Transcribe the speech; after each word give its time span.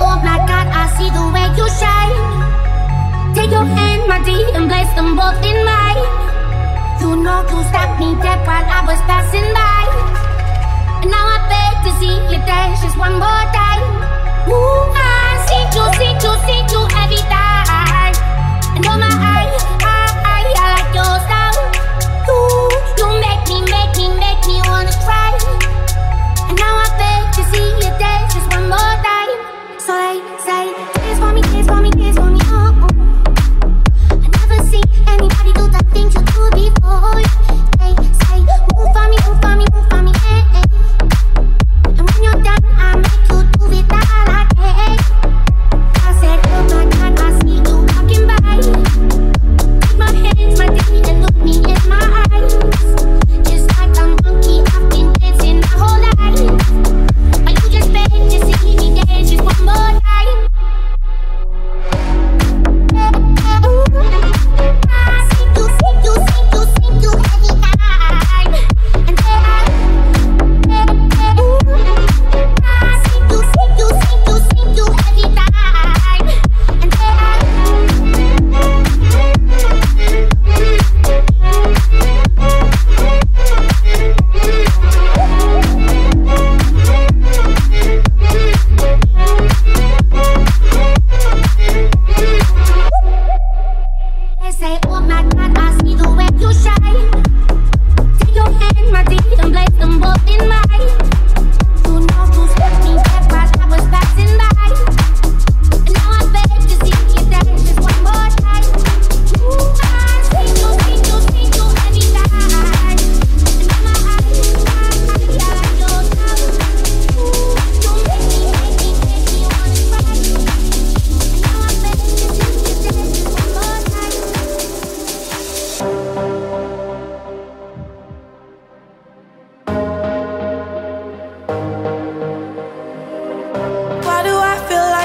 oh 0.00 0.18
my 0.22 0.38
God, 0.48 0.66
I 0.70 0.88
see 0.96 1.10
the 1.10 1.24
way 1.34 1.46
you 1.58 1.66
shine. 1.78 2.16
Take 3.34 3.50
your 3.50 3.64
hand, 3.66 4.06
my 4.08 4.22
dear, 4.22 4.46
and 4.54 4.68
place 4.70 4.90
them 4.94 5.16
both 5.16 5.38
in 5.44 5.58
mine. 5.64 6.02
You 7.00 7.16
know 7.22 7.42
you 7.50 7.58
stopped 7.68 7.98
me 8.00 8.14
dead 8.22 8.40
while 8.46 8.64
I 8.64 8.80
was 8.86 9.00
passing 9.10 9.48
by. 9.52 9.84
And 11.02 11.10
now 11.10 11.26
I 11.26 11.38
beg 11.50 11.74
to 11.84 11.90
see 12.00 12.14
you 12.30 12.38
dance 12.46 12.80
just 12.82 12.96
one 12.96 13.18
more 13.18 13.44
time. 13.52 13.84
Ooh, 14.48 14.86
I 14.94 15.38
see 15.46 15.64
you, 15.74 15.84
see 15.98 16.12
you, 16.14 16.32
see 16.46 16.62
you 16.72 16.80
every 16.96 17.22
time. 17.28 18.14
And 18.76 18.86
oh 18.86 18.96
my, 18.98 19.10
I, 19.10 19.50
I, 19.82 20.06
I, 20.24 20.40
like 20.56 20.90
your 20.94 21.14
style. 21.26 21.58
Ooh, 22.30 22.70
you 22.98 23.06
make 23.20 23.44
me, 23.50 23.58
make 23.70 23.92
me, 23.98 24.06
make 24.16 24.30
me 24.30 24.33
before. 36.54 37.33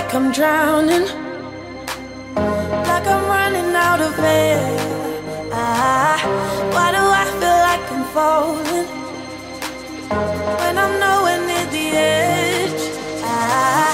Like 0.09 0.16
I'm 0.16 0.31
drowning? 0.31 1.06
Like 2.36 3.06
I'm 3.06 3.25
running 3.28 3.75
out 3.75 4.02
of 4.02 4.18
air. 4.18 4.58
Ah, 5.53 6.18
why 6.74 6.88
do 6.97 7.03
I 7.22 7.25
feel 7.38 7.59
like 7.70 7.86
I'm 7.94 8.03
falling? 8.16 8.88
When 10.62 10.78
I'm 10.80 11.00
nowhere 11.00 11.42
near 11.46 11.66
the 11.75 11.86
edge. 11.94 12.81
Ah, 13.22 13.94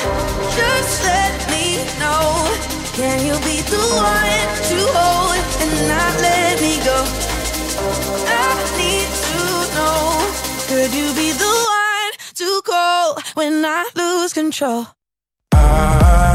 just 0.55 1.03
let 1.03 1.35
me 1.51 1.83
know. 1.99 2.47
Can 2.95 3.19
you 3.27 3.35
be 3.43 3.59
the 3.73 3.83
one 3.99 4.47
to 4.69 4.77
hold 4.95 5.43
and 5.63 5.73
not 5.91 6.13
let 6.21 6.61
me 6.61 6.77
go? 6.89 6.99
I 8.39 8.55
need 8.79 9.09
to 9.27 9.39
know. 9.75 9.99
Could 10.69 10.93
you 10.95 11.07
be 11.13 11.33
the 11.43 11.55
one 11.83 12.11
to 12.35 12.61
call 12.63 13.19
when 13.33 13.65
I 13.65 13.83
lose 13.95 14.31
control? 14.31 14.87
Ah. 15.67 16.34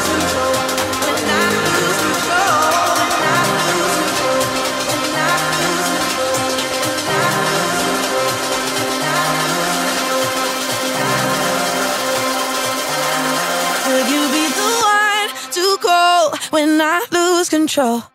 Control. 17.51 18.10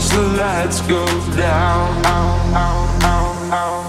watch 0.00 0.08
the 0.10 0.22
lights 0.22 0.80
go 0.82 1.04
down. 1.36 2.06
Ow, 2.06 2.52
ow, 2.54 3.00
ow, 3.02 3.79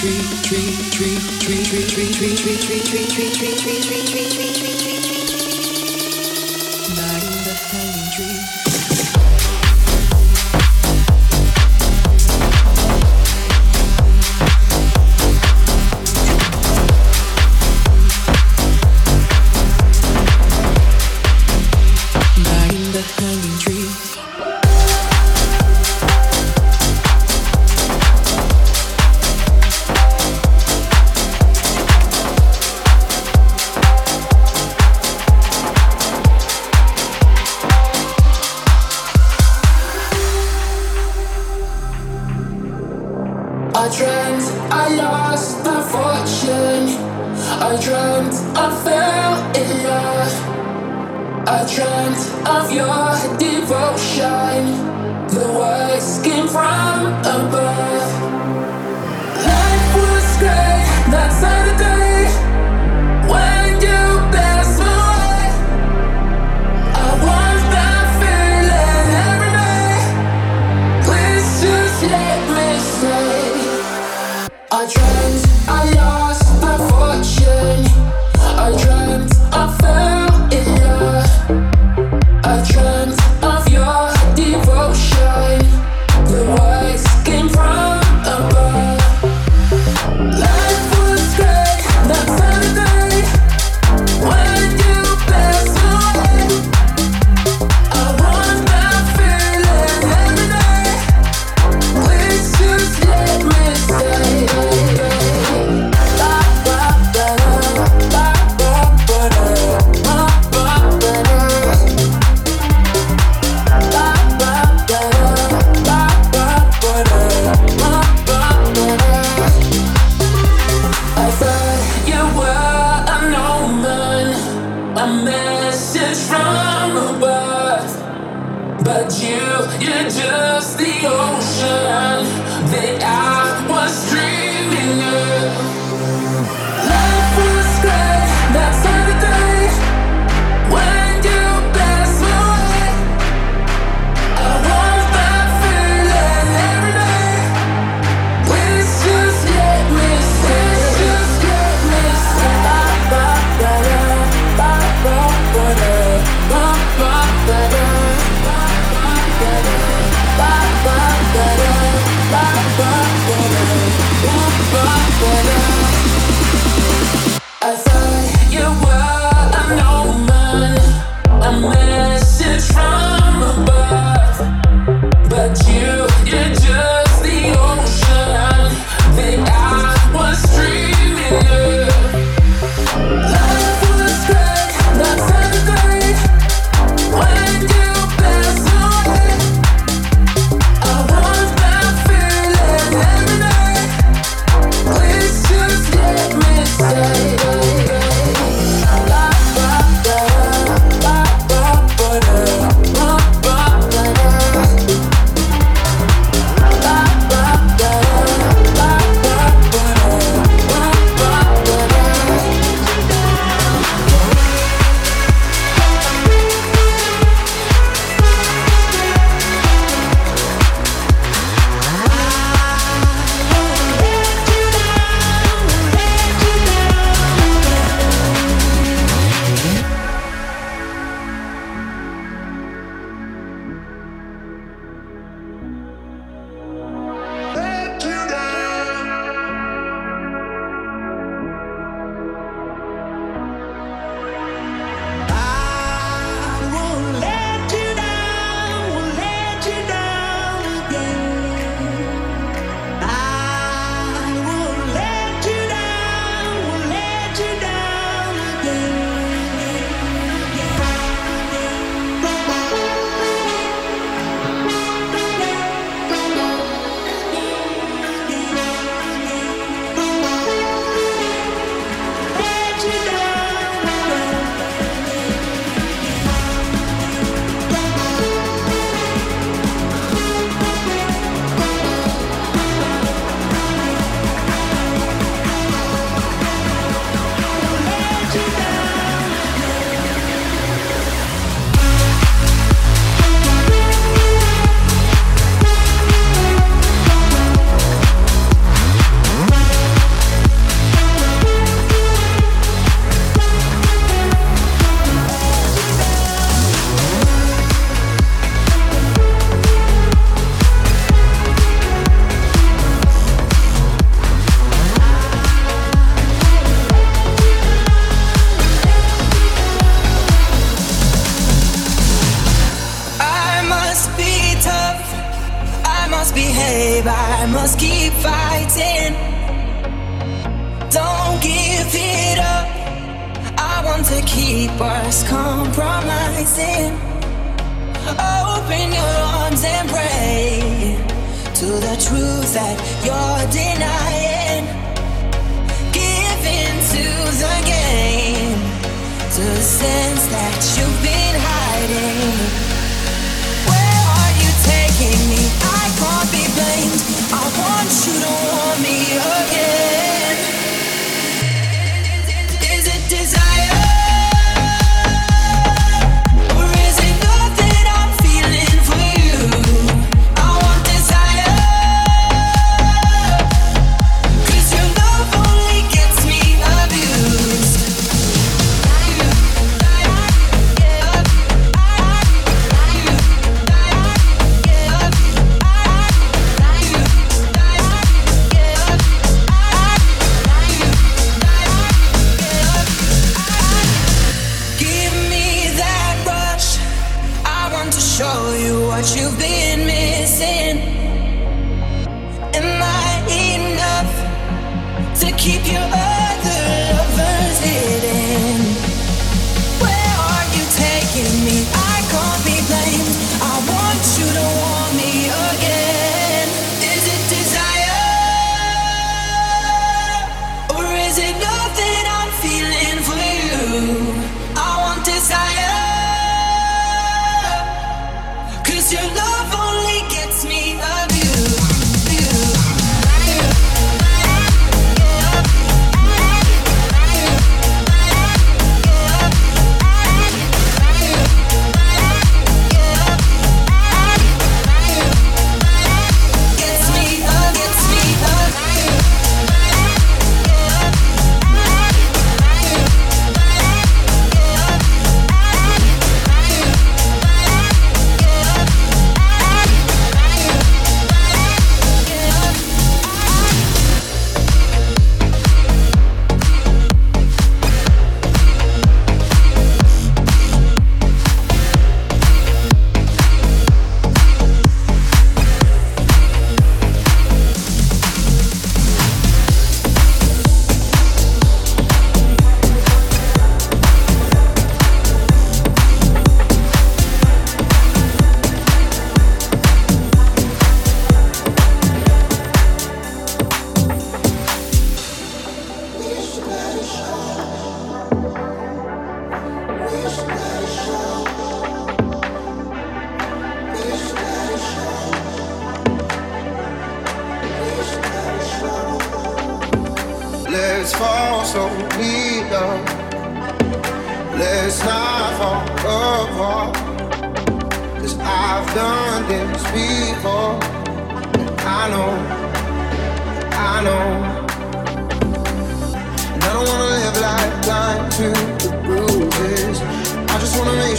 tree 0.00 0.18
tree 0.40 0.72
tree 0.90 1.18
tree 1.40 1.62
tree 1.62 1.84
tree 1.84 2.10
tree 2.10 2.34
tree 2.34 2.56
tree 2.56 2.80
tree 2.80 3.04
tree 3.06 3.28
tree 3.28 3.80
tree 3.80 3.80
tree 3.82 4.04
tree 4.06 4.30
tree 4.30 4.59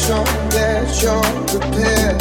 sure 0.02 0.24
that 0.58 0.90
you're 1.02 1.22
prepared. 1.46 2.18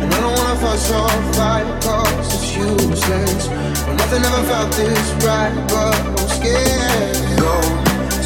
And 0.00 0.08
I 0.14 0.20
don't 0.20 0.32
wanna 0.38 0.56
fuss 0.56 0.90
or 0.90 1.08
fight, 1.36 1.68
cause 1.84 2.28
it's 2.34 2.56
useless. 2.56 3.48
Well, 3.84 3.96
nothing 4.00 4.24
ever 4.24 4.44
felt 4.48 4.72
this 4.72 5.06
right, 5.24 5.52
but 5.68 5.92
I'm 5.92 6.28
scared. 6.38 7.16
Go 7.36 7.54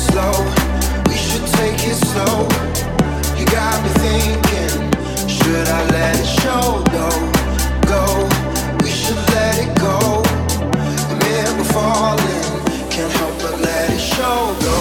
slow, 0.07 0.35
we 1.09 1.17
should 1.19 1.47
take 1.59 1.83
it 1.91 1.99
slow. 2.11 2.47
You 3.39 3.45
got 3.51 3.75
me 3.83 3.91
thinking, 4.07 4.79
should 5.27 5.67
I 5.67 5.81
let 5.97 6.15
it 6.23 6.31
show? 6.39 6.85
Go, 6.95 7.09
go, 7.91 8.05
we 8.85 8.91
should 8.91 9.21
let 9.35 9.55
it 9.65 9.73
go. 9.83 10.23
The 11.11 11.17
minute 11.25 11.55
we're 11.59 11.73
falling, 11.75 12.47
can't 12.95 13.13
help 13.19 13.35
but 13.43 13.59
let 13.67 13.91
it 13.91 13.99
show. 13.99 14.55
Go 14.63 14.79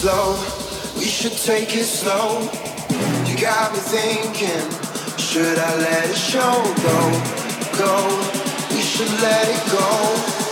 slow, 0.00 0.26
we 0.96 1.04
should 1.04 1.36
take 1.36 1.76
it 1.76 1.84
slow 1.84 2.71
got 3.42 3.72
me 3.72 3.78
thinking, 3.80 4.70
should 5.18 5.58
I 5.58 5.76
let 5.78 6.08
it 6.08 6.14
show 6.14 6.62
Go, 6.86 6.98
Go, 7.76 7.94
we 8.70 8.80
should 8.80 9.10
let 9.20 9.48
it 9.48 9.72
go. 9.72 10.42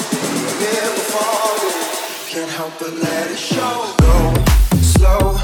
Can't 2.27 2.51
help 2.51 2.73
but 2.81 2.93
let 2.95 3.31
it 3.31 3.39
show. 3.39 3.95
Go 3.99 4.35
slow, 4.81 5.37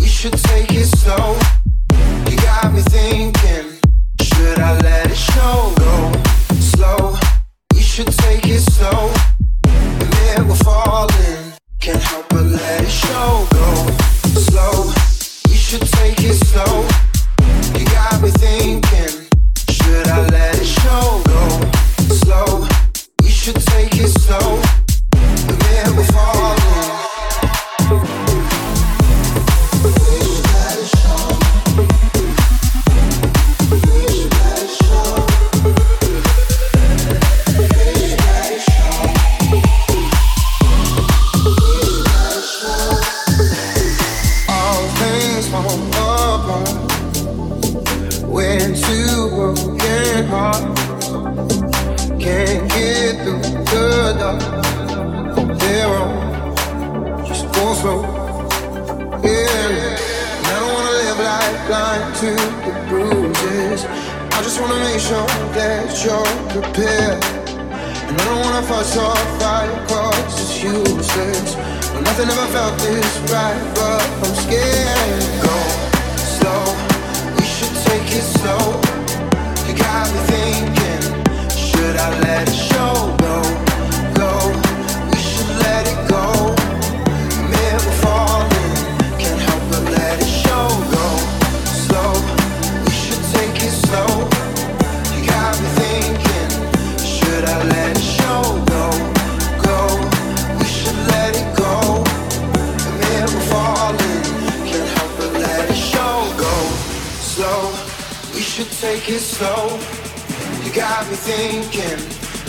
we 0.00 0.06
should 0.06 0.34
take 0.34 0.72
it 0.72 0.86
slow. 0.86 1.36
You 2.30 2.36
got 2.38 2.72
me 2.72 2.80
thinking. 2.82 3.33
thinking, 111.50 111.98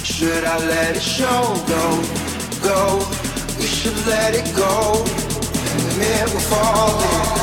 should 0.03 0.45
I 0.45 0.57
let 0.57 0.95
it 0.95 1.01
show? 1.01 1.41
Go, 1.67 1.85
go, 2.63 2.99
we 3.59 3.65
should 3.65 3.97
let 4.07 4.33
it 4.33 4.47
go. 4.55 5.03
And 5.71 5.81
the 5.85 5.93
mirror 5.99 6.29
we're 6.33 6.47
falling. 6.51 7.35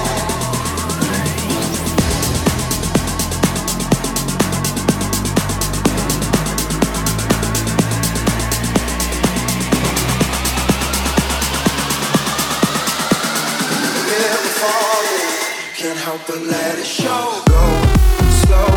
Can't 15.77 15.99
help 15.99 16.21
but 16.29 16.41
let 16.43 16.79
it 16.79 16.87
show. 16.87 17.43
Go 17.49 17.65
slow. 18.43 18.71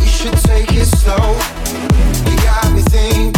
We 0.00 0.06
should 0.06 0.38
take 0.44 0.72
it 0.72 0.86
slow. 0.86 1.57
You 1.70 2.36
got 2.38 2.72
me 2.72 2.80
thinking. 2.82 3.37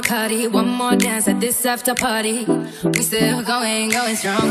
Bacardi. 0.00 0.48
One 0.50 0.68
more 0.68 0.94
dance 0.94 1.26
at 1.26 1.40
this 1.40 1.66
after 1.66 1.94
party. 1.94 2.44
We 2.84 3.02
still 3.02 3.42
going, 3.42 3.90
going 3.90 4.14
strong. 4.14 4.50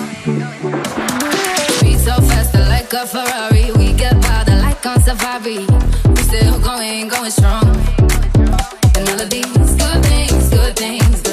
We 1.82 1.95
so 1.95 2.15
fast, 2.28 2.53
like 2.53 2.91
a 2.91 3.07
Ferrari. 3.07 3.72
We 3.78 3.94
get 3.94 4.22
by 4.22 4.44
like 4.60 4.86
on 4.86 5.02
Safari. 5.02 5.65
We 6.10 6.22
still 6.24 6.60
going, 6.60 7.07
going 7.07 7.32
strong. 7.32 7.65
And 8.95 9.07
all 9.10 9.22
of 9.22 9.30
these 9.30 9.76
good 9.76 10.03
things, 10.06 10.49
good 10.49 10.76
things. 10.76 11.27